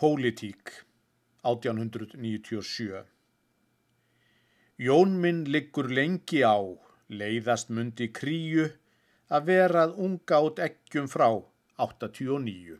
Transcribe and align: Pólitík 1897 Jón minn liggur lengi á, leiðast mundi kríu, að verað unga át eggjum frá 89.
Pólitík 0.00 0.70
1897 1.42 3.04
Jón 4.76 5.14
minn 5.22 5.38
liggur 5.48 5.86
lengi 5.98 6.42
á, 6.44 6.60
leiðast 7.08 7.70
mundi 7.72 8.10
kríu, 8.18 8.66
að 9.32 9.46
verað 9.48 9.94
unga 10.06 10.42
át 10.42 10.60
eggjum 10.66 11.08
frá 11.08 11.30
89. 11.86 12.76